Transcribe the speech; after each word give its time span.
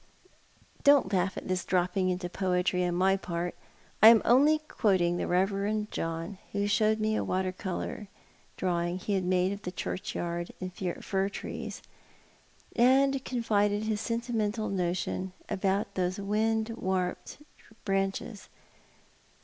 Don't 0.83 1.13
laugh 1.13 1.37
at 1.37 1.47
this 1.47 1.63
dropping 1.63 2.09
into 2.09 2.27
poetry 2.27 2.83
on 2.85 2.95
my 2.95 3.15
part. 3.15 3.53
I 4.01 4.07
am 4.07 4.23
only 4.25 4.57
quoting 4.57 5.17
the 5.17 5.25
Eeverend 5.27 5.91
John, 5.91 6.39
who 6.53 6.65
showed 6.65 6.99
me 6.99 7.15
a 7.15 7.23
water 7.23 7.51
colour 7.51 8.07
drawing 8.57 8.97
he 8.97 9.13
bad 9.13 9.25
made 9.25 9.51
of 9.51 9.61
the 9.61 9.71
churchyard 9.71 10.53
and 10.59 10.73
fir 10.73 11.29
trees, 11.29 11.83
and 12.75 13.23
con 13.23 13.43
fided 13.43 13.83
his 13.83 14.01
sentimental 14.01 14.69
notion 14.69 15.33
about 15.49 15.93
these 15.93 16.17
wind 16.17 16.69
warped 16.69 17.37
branches. 17.85 18.49